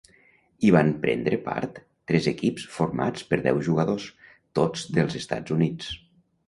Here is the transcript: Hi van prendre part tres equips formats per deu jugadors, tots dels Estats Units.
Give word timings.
Hi 0.61 0.71
van 0.75 0.87
prendre 1.03 1.37
part 1.49 1.77
tres 2.13 2.31
equips 2.33 2.65
formats 2.79 3.29
per 3.33 3.41
deu 3.49 3.63
jugadors, 3.69 4.09
tots 4.61 4.93
dels 4.99 5.21
Estats 5.25 5.61
Units. 5.61 5.97